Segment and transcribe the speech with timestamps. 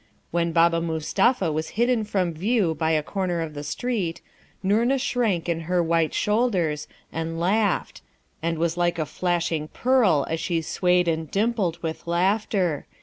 [0.31, 4.19] When Baba Mustapha was hidden from view by a corner of the street,
[4.63, 8.01] Noorna shrank in her white shoulders and laughed,
[8.41, 12.87] and was like a flashing pearl as she swayed and dimpled with laughter.